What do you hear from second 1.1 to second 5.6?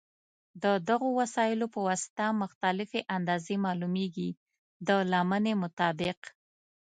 وسایلو په واسطه مختلفې اندازې معلومېږي د لمنې